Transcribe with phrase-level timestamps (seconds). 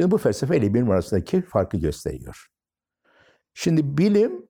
[0.00, 2.46] Şimdi bu felsefe ile bilim arasındaki farkı gösteriyor.
[3.54, 4.48] Şimdi bilim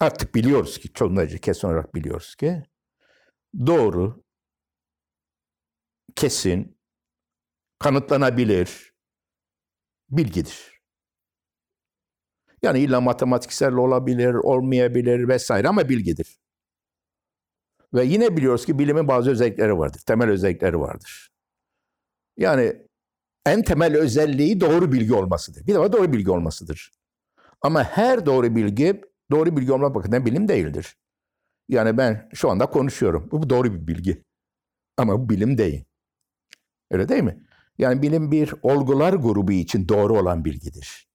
[0.00, 2.62] artık biliyoruz ki, derece kesin olarak biliyoruz ki
[3.66, 4.24] doğru,
[6.16, 6.78] kesin,
[7.78, 8.94] kanıtlanabilir
[10.10, 10.82] bilgidir.
[12.62, 16.38] Yani illa matematiksel olabilir, olmayabilir vesaire ama bilgidir.
[17.94, 21.30] Ve yine biliyoruz ki bilimin bazı özellikleri vardır, temel özellikleri vardır.
[22.36, 22.86] Yani
[23.46, 25.66] en temel özelliği doğru bilgi olmasıdır.
[25.66, 26.90] Bir defa doğru bilgi olmasıdır.
[27.62, 29.00] Ama her doğru bilgi,
[29.30, 30.96] doğru bilgi olmak bakımından bilim değildir.
[31.68, 33.28] Yani ben şu anda konuşuyorum.
[33.32, 34.24] Bu doğru bir bilgi.
[34.96, 35.84] Ama bu bilim değil.
[36.90, 37.46] Öyle değil mi?
[37.78, 41.08] Yani bilim bir olgular grubu için doğru olan bilgidir.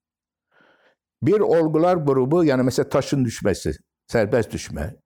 [1.22, 3.72] Bir olgular grubu yani mesela taşın düşmesi,
[4.06, 4.96] serbest düşme,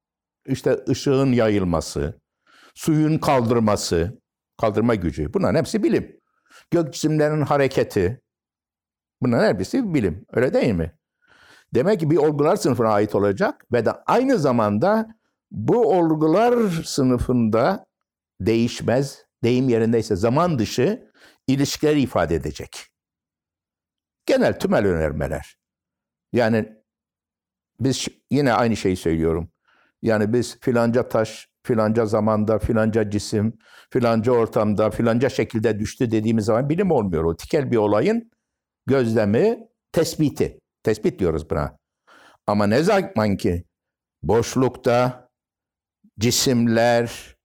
[0.46, 2.20] işte ışığın yayılması,
[2.74, 4.20] suyun kaldırması,
[4.60, 6.20] kaldırma gücü bunların hepsi bilim.
[6.70, 8.20] Gök cisimlerinin hareketi
[9.22, 10.26] bunların hepsi bilim.
[10.32, 10.98] Öyle değil mi?
[11.74, 15.16] Demek ki bir olgular sınıfına ait olacak ve de aynı zamanda
[15.50, 17.86] bu olgular sınıfında
[18.40, 21.10] değişmez, deyim yerindeyse zaman dışı
[21.46, 22.86] ilişkiler ifade edecek.
[24.26, 25.58] Genel tümel önermeler.
[26.32, 26.76] Yani
[27.80, 29.50] biz yine aynı şeyi söylüyorum.
[30.02, 33.58] Yani biz filanca taş, filanca zamanda, filanca cisim,
[33.90, 37.24] filanca ortamda, filanca şekilde düştü dediğimiz zaman bilim olmuyor.
[37.24, 38.30] O tikel bir olayın
[38.86, 39.58] gözlemi,
[39.92, 40.60] tespiti.
[40.82, 41.78] Tespit diyoruz buna.
[42.46, 43.64] Ama ne zaman ki
[44.22, 45.28] boşlukta
[46.18, 47.36] cisimler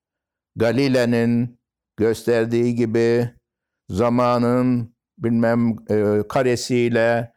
[0.56, 1.60] Galile'nin
[1.98, 3.30] gösterdiği gibi
[3.90, 7.34] zamanın bilmem e, karesiyle,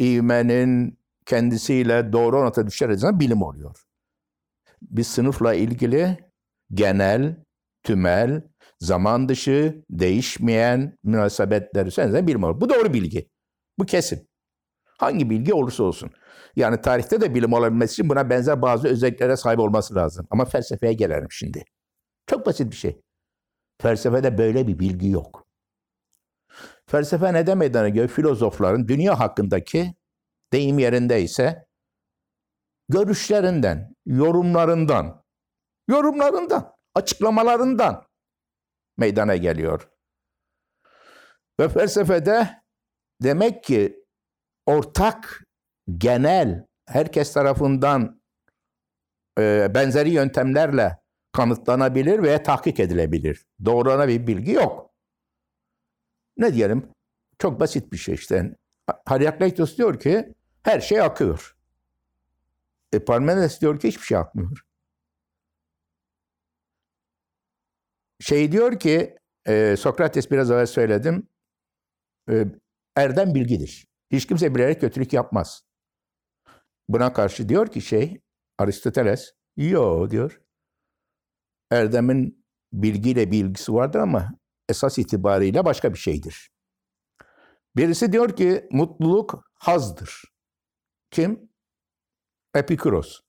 [0.00, 3.84] ivmenin kendisiyle doğru orantı düşer zaman bilim oluyor.
[4.82, 6.27] Bir sınıfla ilgili
[6.74, 7.36] genel,
[7.82, 8.42] tümel,
[8.80, 12.60] zaman dışı, değişmeyen münasebetler üzerinden bilim olur.
[12.60, 13.30] Bu doğru bilgi.
[13.78, 14.28] Bu kesin.
[14.84, 16.10] Hangi bilgi olursa olsun.
[16.56, 20.26] Yani tarihte de bilim olabilmesi için buna benzer bazı özelliklere sahip olması lazım.
[20.30, 21.64] Ama felsefeye gelelim şimdi.
[22.26, 23.00] Çok basit bir şey.
[23.82, 25.46] Felsefede böyle bir bilgi yok.
[26.86, 28.08] Felsefe neden meydana geliyor?
[28.08, 29.94] Filozofların dünya hakkındaki
[30.52, 31.66] deyim yerindeyse
[32.88, 35.22] görüşlerinden, yorumlarından,
[35.88, 38.04] yorumlarından, açıklamalarından
[38.96, 39.88] meydana geliyor.
[41.60, 42.62] Ve felsefede
[43.22, 44.04] demek ki
[44.66, 45.44] ortak,
[45.98, 48.20] genel, herkes tarafından
[49.38, 50.98] e, benzeri yöntemlerle
[51.32, 53.46] kanıtlanabilir veya tahkik edilebilir.
[53.64, 54.90] Doğrulana bir bilgi yok.
[56.36, 56.88] Ne diyelim?
[57.38, 58.56] Çok basit bir şey işte.
[59.06, 61.56] Herakleitos diyor ki her şey akıyor.
[62.92, 64.67] E Parmenides diyor ki hiçbir şey akmıyor.
[68.20, 69.16] Şey diyor ki
[69.48, 71.28] e, Sokrates biraz evvel söyledim.
[72.30, 72.44] E,
[72.96, 73.86] erdem bilgidir.
[74.12, 75.62] Hiç kimse bilerek kötülük yapmaz.
[76.88, 78.20] Buna karşı diyor ki şey
[78.58, 80.40] Aristoteles, yo diyor.
[81.70, 84.34] Erdem'in bilgiyle bir ilgisi vardır ama
[84.68, 86.50] esas itibariyle başka bir şeydir.
[87.76, 90.22] Birisi diyor ki mutluluk hazdır.
[91.10, 91.50] Kim?
[92.54, 93.20] Epikuros.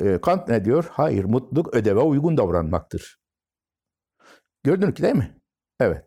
[0.00, 0.88] E, Kant ne diyor?
[0.90, 3.18] Hayır, mutluluk ödeve uygun davranmaktır.
[4.66, 5.36] Gördün ki değil mi?
[5.80, 6.04] Evet.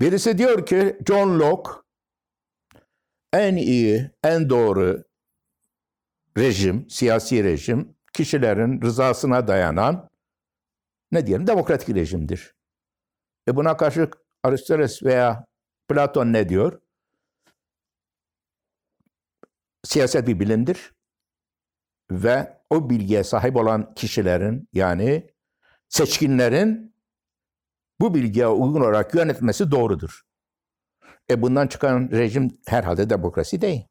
[0.00, 1.70] Birisi diyor ki John Locke
[3.32, 5.04] en iyi, en doğru
[6.38, 10.10] rejim, siyasi rejim kişilerin rızasına dayanan
[11.12, 12.54] ne diyelim demokratik rejimdir.
[13.48, 14.10] E buna karşı
[14.42, 15.46] Aristoteles veya
[15.88, 16.80] Platon ne diyor?
[19.84, 20.92] Siyaset bir bilimdir
[22.10, 25.30] ve o bilgiye sahip olan kişilerin yani
[25.88, 26.93] seçkinlerin
[28.00, 30.22] bu bilgiye uygun olarak yönetmesi doğrudur.
[31.30, 33.86] E bundan çıkan rejim herhalde demokrasi değil.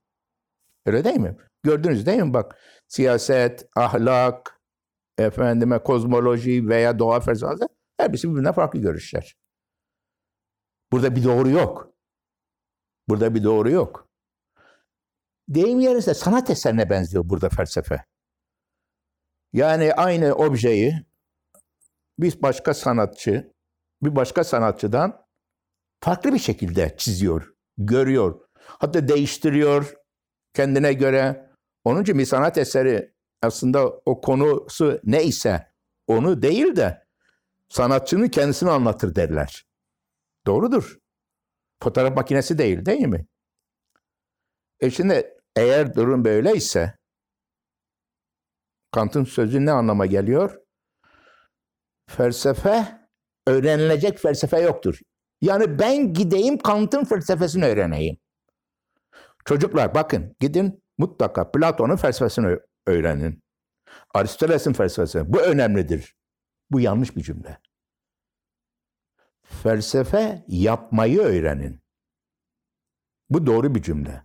[0.86, 1.38] Öyle değil mi?
[1.64, 2.34] Gördünüz değil mi?
[2.34, 4.62] Bak siyaset, ahlak,
[5.18, 9.36] efendime kozmoloji veya doğa felsefesi hepsi birbirinden farklı görüşler.
[10.92, 11.94] Burada bir doğru yok.
[13.10, 14.10] Burada bir doğru yok.
[15.50, 18.06] Deyim yerinde sanat eserine benziyor burada felsefe.
[19.54, 21.06] Yani aynı objeyi
[22.20, 23.53] bir başka sanatçı,
[24.06, 25.26] bir başka sanatçıdan
[26.00, 28.42] farklı bir şekilde çiziyor, görüyor.
[28.56, 29.94] Hatta değiştiriyor
[30.54, 31.50] kendine göre.
[31.84, 35.74] Onun için bir sanat eseri aslında o konusu neyse
[36.08, 37.08] onu değil de
[37.70, 39.66] sanatçının kendisini anlatır derler.
[40.46, 40.98] Doğrudur.
[41.84, 43.28] Fotoğraf makinesi değil değil mi?
[44.80, 46.98] E şimdi eğer durum böyleyse
[48.92, 50.60] Kant'ın sözü ne anlama geliyor?
[52.10, 53.03] Felsefe,
[53.48, 55.00] öğrenilecek felsefe yoktur.
[55.42, 58.18] Yani ben gideyim Kant'ın felsefesini öğreneyim.
[59.46, 62.58] Çocuklar bakın gidin mutlaka Platon'un felsefesini
[62.88, 63.44] öğrenin.
[64.14, 65.34] Aristoteles'in felsefesi.
[65.34, 66.16] Bu önemlidir.
[66.72, 67.60] Bu yanlış bir cümle.
[69.44, 71.84] Felsefe yapmayı öğrenin.
[73.30, 74.24] Bu doğru bir cümle.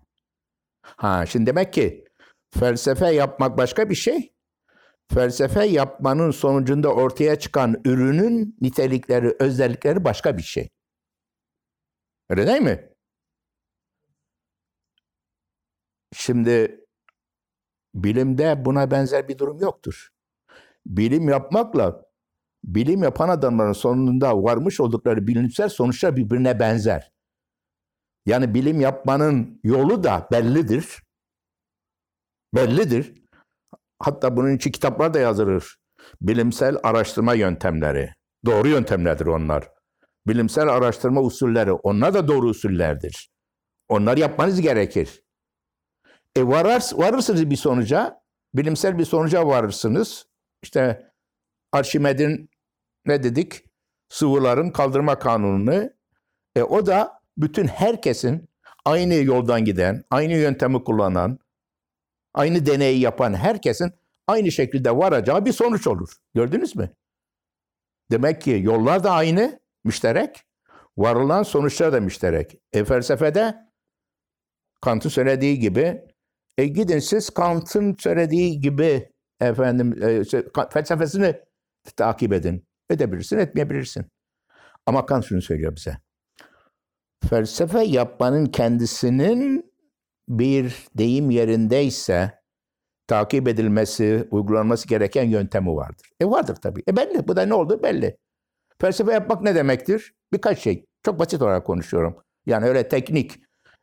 [0.82, 2.04] Ha şimdi demek ki
[2.50, 4.32] felsefe yapmak başka bir şey.
[5.14, 10.68] Felsefe yapmanın sonucunda ortaya çıkan ürünün nitelikleri, özellikleri başka bir şey.
[12.28, 12.88] Öyle değil mi?
[16.14, 16.84] Şimdi
[17.94, 20.08] bilimde buna benzer bir durum yoktur.
[20.86, 22.08] Bilim yapmakla
[22.64, 27.12] bilim yapan adamların sonunda varmış oldukları bilimsel sonuçlar birbirine benzer.
[28.26, 31.02] Yani bilim yapmanın yolu da bellidir.
[32.54, 33.27] Bellidir.
[33.98, 35.76] Hatta bunun için kitaplar da yazılır.
[36.20, 38.10] Bilimsel araştırma yöntemleri.
[38.46, 39.68] Doğru yöntemlerdir onlar.
[40.26, 41.72] Bilimsel araştırma usulleri.
[41.72, 43.30] Onlar da doğru usullerdir.
[43.88, 45.22] Onlar yapmanız gerekir.
[46.36, 48.20] E varar, varırsınız bir sonuca.
[48.54, 50.26] Bilimsel bir sonuca varırsınız.
[50.62, 51.12] İşte
[51.72, 52.50] Arşimed'in
[53.06, 53.64] ne dedik?
[54.08, 55.90] Sıvıların kaldırma kanununu.
[56.56, 58.48] E o da bütün herkesin
[58.84, 61.38] aynı yoldan giden, aynı yöntemi kullanan,
[62.38, 63.92] aynı deneyi yapan herkesin
[64.26, 66.16] aynı şekilde varacağı bir sonuç olur.
[66.34, 66.90] Gördünüz mü?
[68.10, 70.44] Demek ki yollar da aynı, müşterek.
[70.96, 72.58] Varılan sonuçlar da müşterek.
[72.72, 73.54] E felsefede
[74.80, 76.02] Kant'ın söylediği gibi
[76.58, 80.22] e gidin siz Kant'ın söylediği gibi efendim e,
[80.72, 81.36] felsefesini
[81.96, 82.66] takip edin.
[82.90, 84.06] Edebilirsin, etmeyebilirsin.
[84.86, 85.96] Ama Kant şunu söylüyor bize.
[87.30, 89.67] Felsefe yapmanın kendisinin
[90.28, 92.38] bir deyim yerindeyse
[93.06, 96.10] takip edilmesi, uygulanması gereken yöntemi vardır.
[96.20, 96.82] E vardır tabii.
[96.88, 97.28] E belli.
[97.28, 98.16] Bu da ne oldu belli.
[98.80, 100.14] Felsefe yapmak ne demektir?
[100.32, 100.84] Birkaç şey.
[101.02, 102.16] Çok basit olarak konuşuyorum.
[102.46, 103.40] Yani öyle teknik,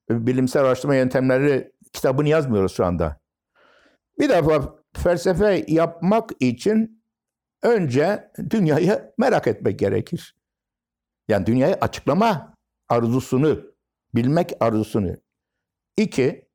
[0.09, 3.19] bilimsel araştırma yöntemleri kitabını yazmıyoruz şu anda.
[4.19, 7.03] Bir defa felsefe yapmak için
[7.63, 10.35] önce dünyayı merak etmek gerekir.
[11.27, 12.55] Yani dünyayı açıklama
[12.89, 13.61] arzusunu,
[14.15, 15.15] bilmek arzusunu.
[15.97, 16.47] İki,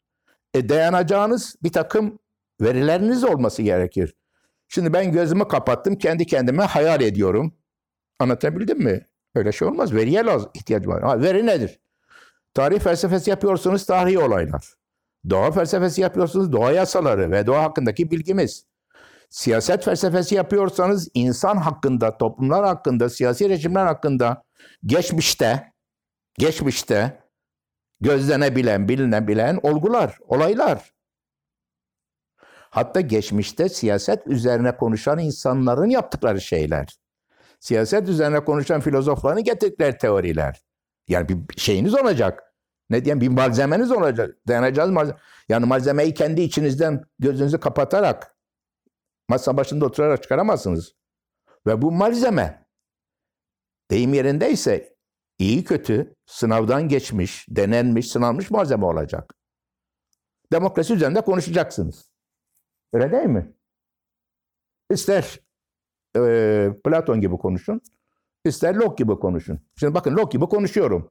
[0.54, 2.18] e, dayanacağınız bir takım
[2.60, 4.14] verileriniz olması gerekir.
[4.68, 7.54] Şimdi ben gözümü kapattım, kendi kendime hayal ediyorum.
[8.18, 9.06] Anlatabildim mi?
[9.34, 9.94] Öyle şey olmaz.
[9.94, 11.02] Veriye lazım, ihtiyaç var.
[11.02, 11.80] Ha, veri nedir?
[12.54, 14.74] Tarih felsefesi yapıyorsunuz, tarihi olaylar.
[15.30, 18.64] Doğa felsefesi yapıyorsunuz, doğa yasaları ve doğa hakkındaki bilgimiz.
[19.30, 24.42] Siyaset felsefesi yapıyorsanız insan hakkında, toplumlar hakkında, siyasi rejimler hakkında
[24.86, 25.72] geçmişte,
[26.38, 27.22] geçmişte
[28.00, 30.92] gözlenebilen, bilinebilen olgular, olaylar.
[32.70, 36.98] Hatta geçmişte siyaset üzerine konuşan insanların yaptıkları şeyler.
[37.60, 40.62] Siyaset üzerine konuşan filozofların getirdikleri teoriler.
[41.08, 42.54] Yani bir şeyiniz olacak.
[42.90, 44.36] Ne diyeyim bir malzemeniz olacak.
[44.48, 45.18] Dayanacağız malzeme.
[45.48, 48.36] Yani malzemeyi kendi içinizden gözünüzü kapatarak
[49.28, 50.94] masa başında oturarak çıkaramazsınız.
[51.66, 52.66] Ve bu malzeme
[53.90, 54.96] deyim yerindeyse
[55.40, 59.34] iyi kötü sınavdan geçmiş, denenmiş, sınanmış malzeme olacak.
[60.52, 62.10] Demokrasi üzerinde konuşacaksınız.
[62.92, 63.54] Öyle değil mi?
[64.90, 65.40] İster
[66.16, 67.80] e, Platon gibi konuşun,
[68.44, 69.60] ister Locke gibi konuşun.
[69.76, 71.10] Şimdi bakın Locke gibi konuşuyorum.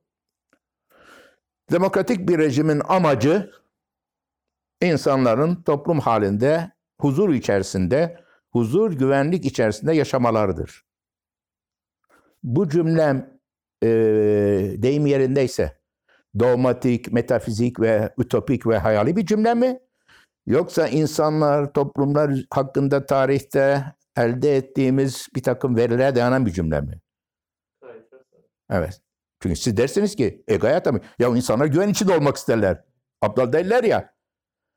[1.71, 3.51] Demokratik bir rejimin amacı
[4.81, 6.71] insanların toplum halinde
[7.01, 10.85] huzur içerisinde, huzur güvenlik içerisinde yaşamalarıdır.
[12.43, 13.38] Bu cümlem
[13.83, 13.87] e,
[14.77, 15.79] deyim yerindeyse
[16.39, 19.79] dogmatik, metafizik ve ütopik ve hayali bir cümle mi?
[20.45, 23.85] Yoksa insanlar, toplumlar hakkında tarihte
[24.17, 26.99] elde ettiğimiz bir takım verilere dayanan bir cümle mi?
[28.69, 29.01] Evet.
[29.41, 31.01] Çünkü siz dersiniz ki egaya tabii.
[31.19, 32.83] Ya insanlar güven içinde olmak isterler.
[33.21, 34.13] Aptal değiller ya.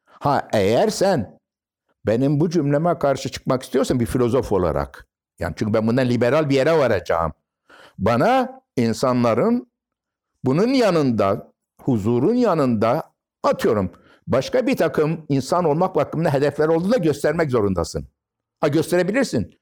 [0.07, 1.39] Ha eğer sen
[2.07, 5.09] benim bu cümleme karşı çıkmak istiyorsan bir filozof olarak.
[5.39, 7.33] Yani çünkü ben bundan liberal bir yere varacağım.
[7.99, 9.73] Bana insanların
[10.45, 13.13] bunun yanında, huzurun yanında
[13.43, 13.93] atıyorum
[14.27, 18.09] başka bir takım insan olmak bakımında hedefler olduğunu da göstermek zorundasın.
[18.61, 19.61] Ha gösterebilirsin.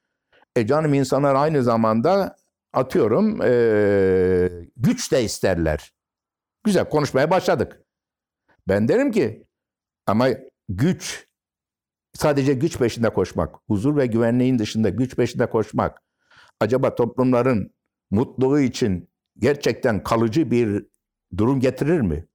[0.57, 2.37] E canım insanlar aynı zamanda
[2.73, 5.93] atıyorum e, güç de isterler.
[6.65, 7.83] Güzel konuşmaya başladık.
[8.69, 9.47] Ben derim ki
[10.07, 10.29] ama
[10.69, 11.27] güç
[12.15, 16.03] sadece güç peşinde koşmak, huzur ve güvenliğin dışında güç peşinde koşmak
[16.61, 17.75] acaba toplumların
[18.11, 20.87] mutluluğu için gerçekten kalıcı bir
[21.37, 22.27] durum getirir mi?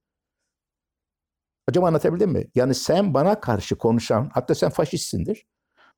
[1.68, 2.46] Acaba anlatabildim mi?
[2.54, 5.46] Yani sen bana karşı konuşan, hatta sen faşistsindir.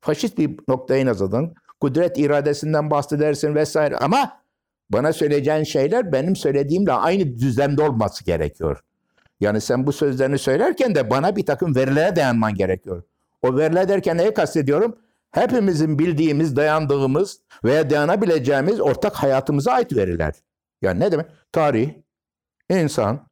[0.01, 1.53] Faşist bir noktaya nazadın.
[1.81, 4.39] Kudret iradesinden bahsedersin vesaire ama
[4.89, 8.83] Bana söyleyeceğin şeyler benim söylediğimle aynı düzlemde olması gerekiyor.
[9.39, 13.03] Yani sen bu sözlerini söylerken de bana bir takım verilere dayanman gerekiyor.
[13.41, 14.97] O veriler derken neyi kastediyorum?
[15.31, 20.33] Hepimizin bildiğimiz, dayandığımız veya dayanabileceğimiz ortak hayatımıza ait veriler.
[20.81, 21.25] Yani ne demek?
[21.51, 21.93] Tarih,
[22.69, 23.29] insan.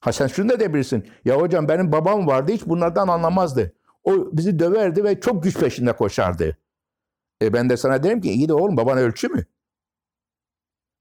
[0.00, 1.08] Ha sen şunu da diyebilirsin.
[1.24, 3.72] Ya hocam benim babam vardı hiç bunlardan anlamazdı.
[4.04, 6.56] O bizi döverdi ve çok güç peşinde koşardı.
[7.42, 9.44] E ben de sana derim ki iyi de oğlum baban ölçü mü?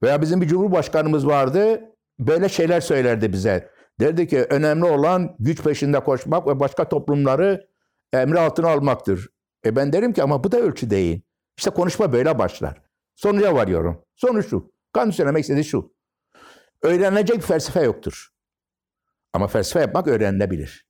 [0.04, 1.82] Veya bizim bir cumhurbaşkanımız vardı.
[2.20, 3.70] Böyle şeyler söylerdi bize.
[4.00, 7.68] Derdi ki önemli olan güç peşinde koşmak ve başka toplumları
[8.14, 9.30] emri altına almaktır.
[9.65, 11.22] E ben derim ki ama bu da ölçü değil.
[11.57, 12.81] İşte konuşma böyle başlar.
[13.15, 14.05] Sonuca varıyorum.
[14.15, 14.72] Sonuç şu.
[14.93, 15.93] Kanun söylemek istediği şu.
[16.81, 18.29] Öğrenilecek bir felsefe yoktur.
[19.34, 20.88] Ama felsefe yapmak öğrenilebilir.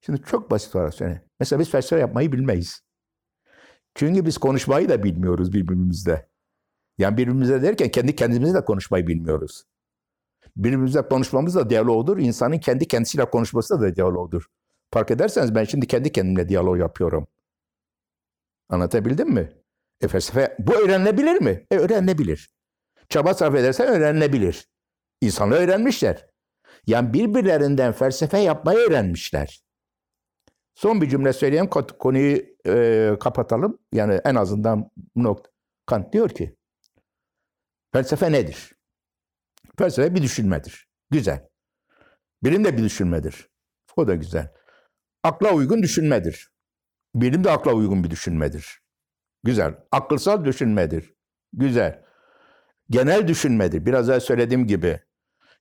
[0.00, 1.22] Şimdi çok basit olarak söyleyeyim.
[1.40, 2.82] Mesela biz felsefe yapmayı bilmeyiz.
[3.94, 6.28] Çünkü biz konuşmayı da bilmiyoruz birbirimizle.
[6.98, 9.64] Yani birbirimize derken kendi kendimizle konuşmayı bilmiyoruz.
[10.56, 12.18] Birbirimizle konuşmamız da diyalogdur.
[12.18, 14.50] İnsanın kendi kendisiyle konuşması da diyalogdur.
[14.92, 17.26] Fark ederseniz ben şimdi kendi kendimle diyalog yapıyorum.
[18.68, 19.52] Anlatabildim mi?
[20.00, 21.66] E felsefe bu öğrenilebilir mi?
[21.70, 22.50] E öğrenilebilir.
[23.08, 24.68] Çaba sarf edersen öğrenilebilir.
[25.20, 26.26] İnsanlar öğrenmişler.
[26.86, 29.62] Yani birbirlerinden felsefe yapmayı öğrenmişler.
[30.74, 33.78] Son bir cümle söyleyeyim konuyu e, kapatalım.
[33.92, 35.50] Yani en azından nokta.
[35.86, 36.56] Kant diyor ki
[37.92, 38.72] felsefe nedir?
[39.78, 40.88] Felsefe bir düşünmedir.
[41.10, 41.48] Güzel.
[42.42, 43.48] Bilim de bir düşünmedir.
[43.96, 44.52] O da güzel.
[45.22, 46.50] Akla uygun düşünmedir.
[47.14, 48.80] Bilim de akla uygun bir düşünmedir.
[49.44, 49.74] Güzel.
[49.92, 51.14] Akılsal düşünmedir.
[51.52, 52.04] Güzel.
[52.90, 53.86] Genel düşünmedir.
[53.86, 55.00] Biraz önce söylediğim gibi.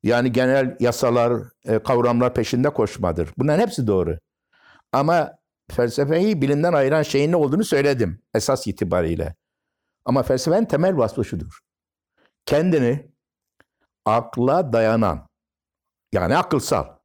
[0.04, 3.30] Yani genel yasalar, e, kavramlar peşinde koşmadır.
[3.38, 4.20] Bunların hepsi doğru.
[4.92, 5.38] Ama
[5.72, 9.36] felsefeyi bilimden ayıran şeyin ne olduğunu söyledim esas itibariyle.
[10.06, 11.60] Ama felsefenin temel vasfı şudur.
[12.46, 13.12] Kendini
[14.06, 15.28] akla dayanan,
[16.12, 16.97] yani akılsal,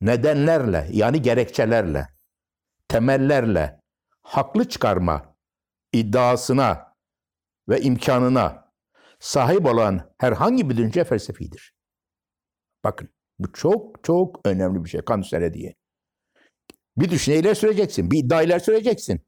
[0.00, 2.08] nedenlerle yani gerekçelerle,
[2.88, 3.80] temellerle
[4.22, 5.36] haklı çıkarma
[5.92, 6.94] iddiasına
[7.68, 8.72] ve imkanına
[9.20, 11.74] sahip olan herhangi bir düşünce felsefidir.
[12.84, 15.74] Bakın bu çok çok önemli bir şey Kant diye.
[16.96, 19.22] Bir düşünce ileri süreceksin, bir iddia ileri süreceksin.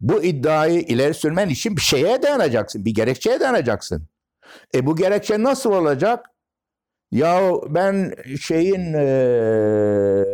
[0.00, 4.08] Bu iddiayı ileri sürmen için bir şeye dayanacaksın, bir gerekçeye dayanacaksın.
[4.74, 6.26] E bu gerekçe nasıl olacak?
[7.12, 10.24] Ya ben şeyin ee,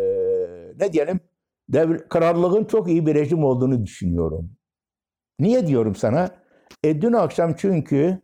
[0.80, 1.20] ne diyelim
[1.68, 4.50] devr, krallığın çok iyi bir rejim olduğunu düşünüyorum.
[5.40, 6.30] Niye diyorum sana?
[6.85, 8.20] E dün akşam çünkü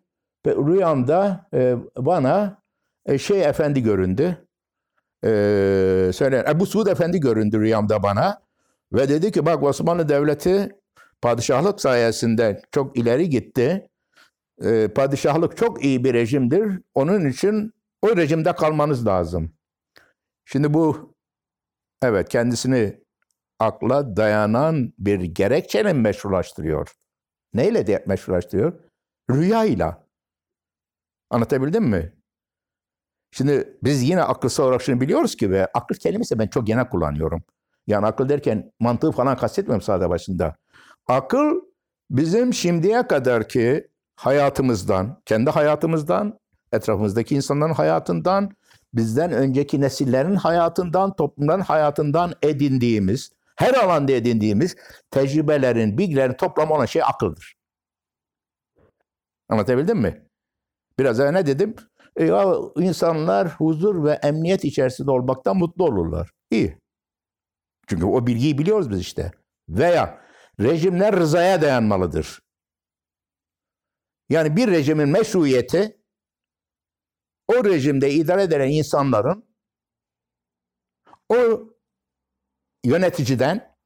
[0.46, 2.62] rüyamda e, bana
[3.06, 4.46] e, şey efendi göründü.
[5.24, 5.28] E,
[6.14, 8.42] söyler, Ebu Suud efendi göründü rüyamda bana.
[8.92, 10.68] Ve dedi ki bak Osmanlı Devleti
[11.22, 13.88] padişahlık sayesinde çok ileri gitti.
[14.64, 16.80] E, padişahlık çok iyi bir rejimdir.
[16.94, 17.73] Onun için
[18.04, 19.52] o rejimde kalmanız lazım.
[20.44, 21.14] Şimdi bu
[22.02, 23.00] evet kendisini
[23.58, 26.92] akla dayanan bir gerekçeyle meşrulaştırıyor.
[27.54, 28.80] Neyle de meşrulaştırıyor?
[29.30, 30.06] Rüyayla.
[31.30, 32.12] Anlatabildim mi?
[33.30, 37.42] Şimdi biz yine akılsal olarak şunu biliyoruz ki ve akıl kelimesi ben çok genel kullanıyorum.
[37.86, 40.56] Yani akıl derken mantığı falan kastetmiyorum sadece başında.
[41.06, 41.60] Akıl
[42.10, 46.38] bizim şimdiye kadar ki hayatımızdan, kendi hayatımızdan,
[46.74, 48.50] etrafımızdaki insanların hayatından,
[48.94, 54.76] bizden önceki nesillerin hayatından, toplumların hayatından edindiğimiz, her alanda edindiğimiz
[55.10, 57.54] tecrübelerin, bilgilerin toplamı olan şey akıldır.
[59.48, 60.28] Anlatabildim mi?
[60.98, 61.74] Biraz önce ne dedim?
[62.16, 66.30] E ya insanlar huzur ve emniyet içerisinde olmaktan mutlu olurlar.
[66.50, 66.78] İyi.
[67.86, 69.32] Çünkü o bilgiyi biliyoruz biz işte.
[69.68, 70.20] Veya
[70.60, 72.40] rejimler rızaya dayanmalıdır.
[74.28, 76.03] Yani bir rejimin meşruiyeti
[77.48, 79.44] o rejimde idare edilen insanların
[81.28, 81.36] o
[82.84, 83.76] yöneticiden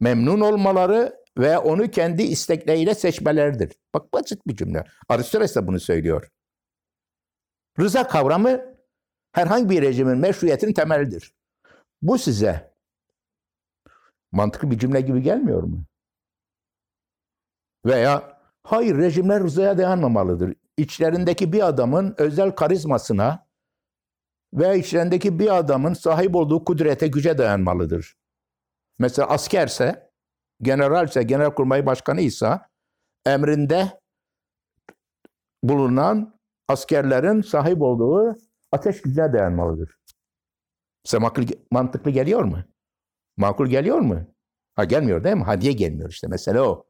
[0.00, 3.72] memnun olmaları ve onu kendi istekleriyle seçmeleridir.
[3.94, 4.84] Bak basit bir cümle.
[5.08, 6.30] Aristoteles de bunu söylüyor.
[7.80, 8.76] Rıza kavramı
[9.32, 11.34] herhangi bir rejimin meşruiyetinin temelidir.
[12.02, 12.74] Bu size
[14.32, 15.84] mantıklı bir cümle gibi gelmiyor mu?
[17.86, 20.54] Veya hayır rejimler rızaya dayanmamalıdır.
[20.78, 23.46] İçlerindeki bir adamın özel karizmasına
[24.52, 28.16] ve içlerindeki bir adamın sahip olduğu kudrete, güce dayanmalıdır.
[28.98, 30.10] Mesela askerse,
[30.62, 32.68] generalse, genelkurmay başkanıysa
[33.26, 34.00] emrinde
[35.62, 38.36] bulunan askerlerin sahip olduğu
[38.72, 39.98] ateş gücüne dayanmalıdır.
[41.04, 42.58] Size makul, mantıklı geliyor mu?
[43.36, 44.26] Makul geliyor mu?
[44.74, 45.44] Ha gelmiyor değil mi?
[45.44, 46.86] Ha diye gelmiyor işte mesele o.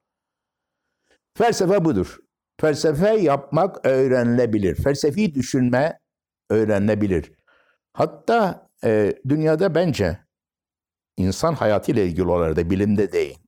[1.37, 2.19] Felsefe budur.
[2.61, 4.75] Felsefe yapmak öğrenilebilir.
[4.75, 6.01] Felsefi düşünme
[6.51, 7.33] öğrenilebilir.
[7.93, 10.19] Hatta e, dünyada bence
[11.17, 13.39] insan hayatıyla ilgili olarak da bilimde değil.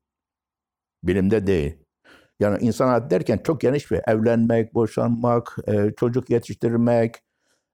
[1.03, 1.77] Bilimde değil.
[2.41, 7.17] Yani insan hayatı derken çok geniş bir evlenmek, boşanmak, e, çocuk yetiştirmek,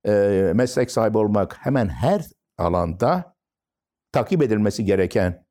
[0.06, 0.12] e,
[0.54, 2.24] meslek sahibi olmak hemen her
[2.58, 3.34] alanda
[4.12, 5.46] takip edilmesi gereken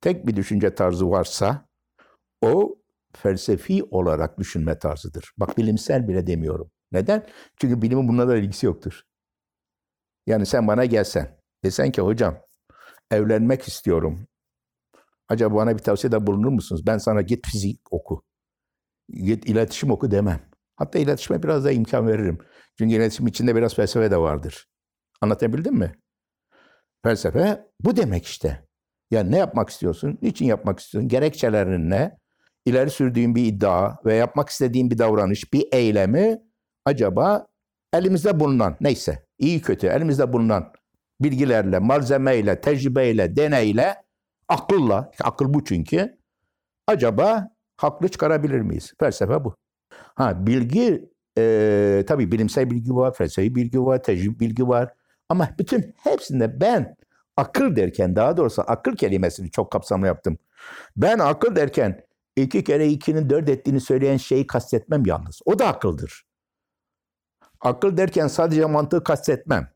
[0.00, 1.66] tek bir düşünce tarzı varsa
[2.42, 2.79] o
[3.16, 5.32] felsefi olarak düşünme tarzıdır.
[5.38, 6.70] Bak bilimsel bile demiyorum.
[6.92, 7.26] Neden?
[7.56, 9.02] Çünkü bilimin bununla da ilgisi yoktur.
[10.26, 12.38] Yani sen bana gelsen, desen ki hocam
[13.10, 14.26] evlenmek istiyorum.
[15.28, 16.86] Acaba bana bir tavsiyede bulunur musunuz?
[16.86, 18.24] Ben sana git fizik oku.
[19.08, 20.40] Git iletişim oku demem.
[20.76, 22.38] Hatta iletişime biraz da imkan veririm.
[22.78, 24.68] Çünkü iletişim içinde biraz felsefe de vardır.
[25.20, 25.92] Anlatabildim mi?
[27.04, 28.66] Felsefe bu demek işte.
[29.10, 30.18] Yani ne yapmak istiyorsun?
[30.22, 31.08] Niçin yapmak istiyorsun?
[31.08, 32.18] Gerekçelerin ne?
[32.64, 36.42] İleri sürdüğün bir iddia ve yapmak istediğin bir davranış, bir eylemi
[36.84, 37.46] acaba
[37.94, 40.72] elimizde bulunan neyse iyi kötü elimizde bulunan
[41.20, 43.94] bilgilerle, malzemeyle, tecrübeyle, deneyle,
[44.48, 46.18] akılla, akıl bu çünkü
[46.86, 48.92] acaba haklı çıkarabilir miyiz?
[49.00, 49.56] Felsefe bu.
[49.90, 54.94] Ha bilgi e, tabii bilimsel bilgi var, felsefi bilgi var, tecrübe bilgi var.
[55.28, 56.96] Ama bütün hepsinde ben
[57.36, 60.38] akıl derken daha doğrusu akıl kelimesini çok kapsamlı yaptım.
[60.96, 62.00] Ben akıl derken
[62.42, 65.40] iki kere ikinin dört ettiğini söyleyen şeyi kastetmem yalnız.
[65.44, 66.24] O da akıldır.
[67.60, 69.72] Akıl derken sadece mantığı kastetmem.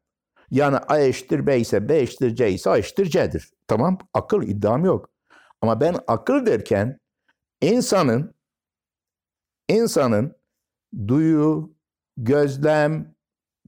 [0.50, 3.50] Yani A eşittir B ise B eşittir C ise A eşittir C'dir.
[3.68, 5.10] Tamam akıl iddiam yok.
[5.60, 6.98] Ama ben akıl derken
[7.60, 8.34] insanın
[9.68, 10.36] insanın
[11.08, 11.74] duyu,
[12.16, 13.14] gözlem,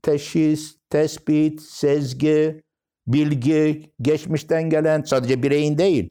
[0.03, 2.63] teşhis, tespit, sezgi,
[3.07, 6.11] bilgi, geçmişten gelen sadece bireyin değil,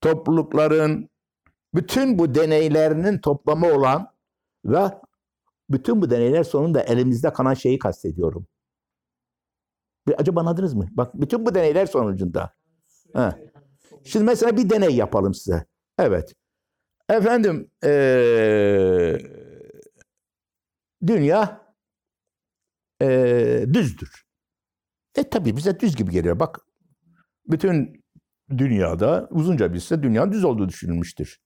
[0.00, 1.08] toplulukların
[1.76, 4.12] bütün bu deneylerinin toplamı olan
[4.64, 4.90] ve
[5.70, 8.46] bütün bu deneyler sonunda elimizde kalan şeyi kastediyorum.
[10.08, 10.86] Bir, acaba anladınız mı?
[10.90, 12.54] Bak bütün bu deneyler sonucunda.
[13.12, 13.38] Ha.
[14.04, 15.66] Şimdi mesela bir deney yapalım size.
[15.98, 16.34] Evet.
[17.08, 19.18] Efendim ee,
[21.06, 21.66] dünya
[23.02, 24.26] ee, düzdür.
[25.16, 26.40] E tabi bize düz gibi geliyor.
[26.40, 26.60] Bak
[27.46, 28.04] bütün
[28.50, 31.45] dünyada uzunca bir süre dünyanın düz olduğu düşünülmüştür.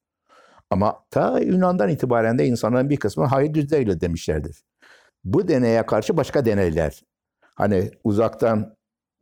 [0.70, 4.64] Ama ta Yunan'dan itibaren de insanların bir kısmı hayır düz değil demişlerdir.
[5.24, 7.02] Bu deneye karşı başka deneyler.
[7.54, 8.76] Hani uzaktan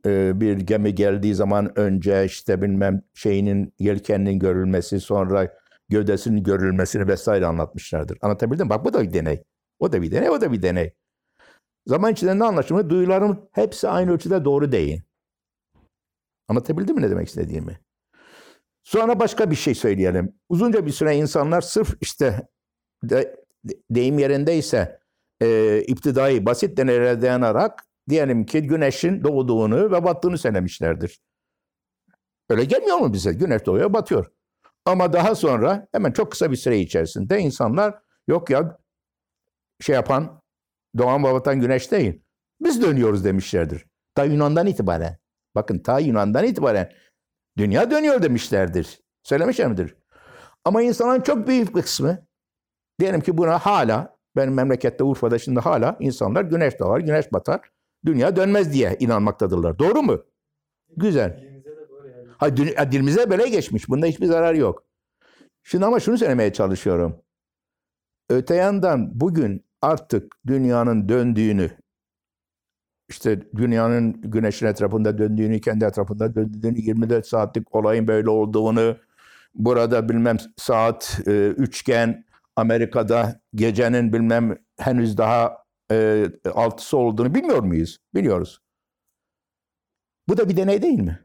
[0.05, 5.55] e, bir gemi geldiği zaman önce işte bilmem şeyinin yelkeninin görülmesi sonra
[5.89, 8.17] gövdesinin görülmesini vesaire anlatmışlardır.
[8.21, 8.69] Anlatabildim mi?
[8.69, 9.43] Bak bu da bir deney.
[9.79, 10.93] O da bir deney, o da bir deney.
[11.85, 12.89] Zaman içinde ne anlaşılıyor?
[12.89, 15.01] Duyularım hepsi aynı ölçüde doğru değil.
[16.47, 17.79] Anlatabildim mi ne demek istediğimi?
[18.89, 20.35] Sonra başka bir şey söyleyelim.
[20.49, 22.47] Uzunca bir süre insanlar sırf işte
[23.03, 23.35] de,
[23.89, 24.99] deyim yerindeyse
[25.41, 31.21] e, iptidai basit deneylere dayanarak diyelim ki güneşin doğduğunu ve battığını söylemişlerdir.
[32.49, 33.33] Öyle gelmiyor mu bize?
[33.33, 34.31] Güneş doğuyor, batıyor.
[34.85, 38.77] Ama daha sonra hemen çok kısa bir süre içerisinde insanlar yok ya
[39.79, 40.41] şey yapan
[40.97, 42.21] doğan ve güneş değil.
[42.61, 43.85] Biz dönüyoruz demişlerdir.
[44.15, 45.17] Ta Yunan'dan itibaren.
[45.55, 46.91] Bakın ta Yunan'dan itibaren
[47.59, 49.01] dünya dönüyor demişlerdir.
[49.23, 49.95] Söylemişler midir?
[50.65, 52.25] Ama insanın çok büyük bir kısmı
[52.99, 57.71] diyelim ki buna hala benim memlekette Urfa'da şimdi hala insanlar güneş doğar, güneş batar,
[58.05, 59.79] dünya dönmez diye inanmaktadırlar.
[59.79, 60.23] Doğru mu?
[60.97, 61.43] Güzel.
[62.37, 62.57] Ha,
[62.91, 63.89] dilimize böyle geçmiş.
[63.89, 64.83] Bunda hiçbir zarar yok.
[65.63, 67.21] Şimdi ama şunu söylemeye çalışıyorum.
[68.29, 71.71] Öte yandan bugün artık dünyanın döndüğünü,
[73.09, 78.97] işte dünyanın güneşin etrafında döndüğünü, kendi etrafında döndüğünü, 24 saatlik olayın böyle olduğunu,
[79.55, 85.57] burada bilmem saat e, üçgen, Amerika'da gecenin bilmem henüz daha
[85.91, 87.97] e, altısı olduğunu bilmiyor muyuz?
[88.15, 88.61] Biliyoruz.
[90.27, 91.19] Bu da bir deney değil mi?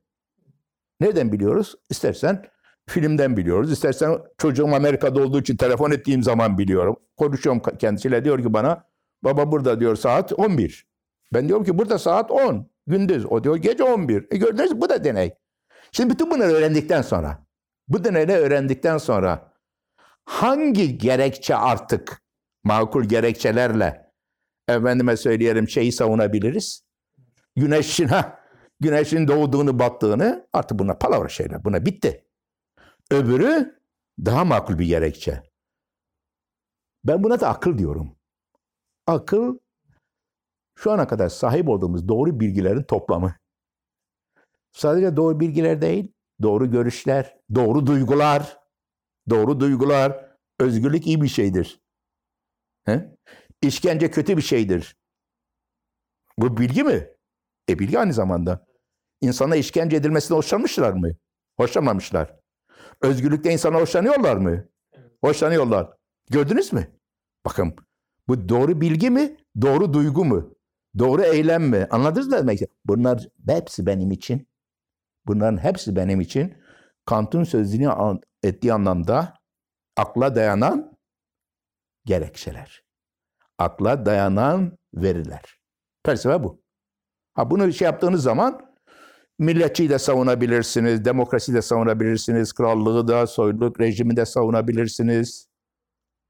[1.01, 1.75] Nereden biliyoruz?
[1.91, 2.47] İstersen
[2.89, 3.73] filmden biliyoruz.
[3.73, 6.97] İstersen çocuğum Amerika'da olduğu için telefon ettiğim zaman biliyorum.
[7.17, 8.85] Konuşuyorum kendisiyle diyor ki bana
[9.25, 10.94] baba burada diyor saat 11.
[11.33, 13.27] Ben diyorum ki burada saat 10 gündüz.
[13.27, 14.27] O diyor gece 11.
[14.31, 15.35] E gördünüz bu da deney.
[15.93, 17.47] Şimdi bütün bunları öğrendikten sonra
[17.89, 19.53] bu deneyleri öğrendikten sonra
[20.25, 22.23] hangi gerekçe artık
[22.65, 24.13] makul gerekçelerle
[24.69, 26.85] efendime söyleyelim şeyi savunabiliriz?
[27.57, 28.45] Güneşin ha
[28.81, 31.65] güneşin doğduğunu battığını artık buna palavra şeyler.
[31.65, 32.25] Buna bitti.
[33.11, 33.81] Öbürü
[34.19, 35.43] daha makul bir gerekçe.
[37.05, 38.17] Ben buna da akıl diyorum.
[39.07, 39.59] Akıl
[40.79, 43.35] şu ana kadar sahip olduğumuz doğru bilgilerin toplamı.
[44.73, 48.59] Sadece doğru bilgiler değil, doğru görüşler, doğru duygular,
[49.31, 51.81] doğru duygular, özgürlük iyi bir şeydir.
[52.85, 53.17] He?
[53.63, 54.97] İşkence kötü bir şeydir.
[56.39, 57.09] Bu bilgi mi?
[57.69, 58.67] E bilgi aynı zamanda.
[59.21, 61.11] İnsana işkence edilmesine hoşlanmışlar mı?
[61.57, 62.37] Hoşlanmamışlar.
[63.01, 64.69] Özgürlükte insana hoşlanıyorlar mı?
[65.25, 65.91] Hoşlanıyorlar.
[66.31, 66.89] Gördünüz mü?
[67.45, 67.77] Bakın
[68.29, 69.37] bu doğru bilgi mi?
[69.61, 70.54] Doğru duygu mu?
[70.99, 71.87] Doğru eylem mi?
[71.91, 72.61] Anladınız mı demek?
[72.85, 74.49] Bunlar hepsi benim için.
[75.27, 76.55] Bunların hepsi benim için
[77.05, 77.91] Kant'ın sözünü
[78.43, 79.35] ettiği anlamda
[79.97, 80.99] akla dayanan
[82.05, 82.85] gerekçeler.
[83.59, 85.61] Akla dayanan veriler.
[86.07, 86.63] Felsefe bu.
[87.35, 88.75] Ha bunu şey yaptığınız zaman
[89.39, 95.49] milletçiyi de savunabilirsiniz, demokrasi de savunabilirsiniz, krallığı da, soyluluk rejimi de savunabilirsiniz.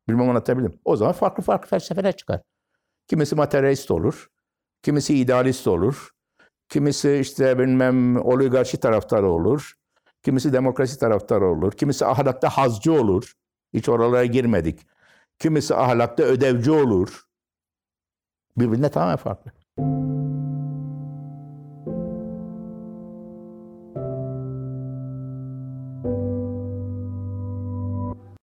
[0.09, 0.81] Bilmem anlatabildim.
[0.85, 2.43] O zaman farklı farklı felsefeler çıkar.
[3.09, 4.29] Kimisi materyalist olur,
[4.85, 6.11] kimisi idealist olur,
[6.69, 9.75] kimisi işte bilmem oligarşi taraftarı olur,
[10.23, 13.33] kimisi demokrasi taraftarı olur, kimisi ahlakta hazcı olur.
[13.75, 14.87] Hiç oralara girmedik.
[15.39, 17.23] Kimisi ahlakta ödevci olur.
[18.57, 19.53] Birbirine tamamen farklı.